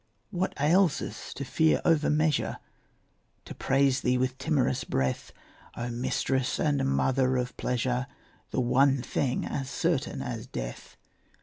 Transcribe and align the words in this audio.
What 0.31 0.55
ails 0.59 0.99
us 0.99 1.31
to 1.35 1.45
fear 1.45 1.79
overmeasure, 1.85 2.57
To 3.45 3.53
praise 3.53 4.01
thee 4.01 4.17
with 4.17 4.35
timorous 4.39 4.83
breath, 4.83 5.31
O 5.77 5.91
mistress 5.91 6.57
and 6.59 6.83
mother 6.89 7.37
of 7.37 7.55
pleasure, 7.55 8.07
The 8.49 8.61
one 8.61 9.03
thing 9.03 9.45
as 9.45 9.69
certain 9.69 10.23
as 10.23 10.47
death? 10.47 10.97